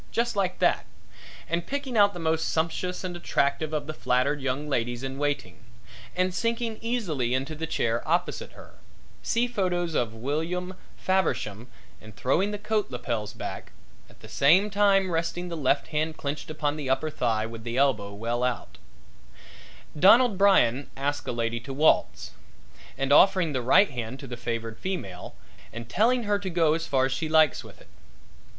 just 0.11 0.35
like 0.35 0.57
that, 0.57 0.87
and 1.47 1.67
picking 1.67 1.95
out 1.95 2.11
the 2.15 2.19
most 2.19 2.49
sumptuous 2.49 3.03
and 3.03 3.15
attractive 3.15 3.71
of 3.71 3.85
the 3.85 3.93
flattered 3.93 4.41
young 4.41 4.67
ladies 4.67 5.03
in 5.03 5.19
waiting; 5.19 5.63
and 6.15 6.33
sinking 6.33 6.79
easily 6.81 7.35
into 7.35 7.53
the 7.53 7.67
chair 7.67 8.01
opposite 8.09 8.53
her 8.53 8.73
see 9.21 9.45
photos 9.47 9.93
of 9.93 10.15
William 10.15 10.73
Faversham 10.97 11.67
and 12.01 12.15
throwing 12.15 12.49
the 12.49 12.57
coat 12.57 12.89
lapels 12.89 13.31
back, 13.33 13.73
at 14.09 14.21
the 14.21 14.27
same 14.27 14.71
time 14.71 15.11
resting 15.11 15.49
the 15.49 15.55
left 15.55 15.89
hand 15.89 16.17
clenched 16.17 16.49
upon 16.49 16.77
the 16.77 16.89
upper 16.89 17.11
thigh 17.11 17.45
with 17.45 17.63
the 17.63 17.77
elbow 17.77 18.11
well 18.11 18.43
out 18.43 18.79
Donald 19.99 20.35
Brian 20.35 20.89
asking 20.97 21.31
a 21.31 21.37
lady 21.37 21.59
to 21.59 21.73
waltz 21.75 22.31
and 22.97 23.13
offering 23.13 23.53
the 23.53 23.61
right 23.61 23.91
hand 23.91 24.19
to 24.19 24.25
the 24.25 24.35
favored 24.35 24.79
female 24.79 25.35
and 25.71 25.87
telling 25.87 26.23
her 26.23 26.39
to 26.39 26.49
go 26.49 26.73
as 26.73 26.87
far 26.87 27.05
as 27.05 27.11
she 27.11 27.29
likes 27.29 27.63
with 27.63 27.79
it. 27.79 27.87